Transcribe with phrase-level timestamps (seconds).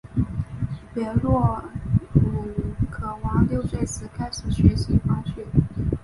[0.95, 1.61] 别洛
[2.15, 2.55] 鲁
[2.89, 5.45] 科娃六岁时开始练习滑雪。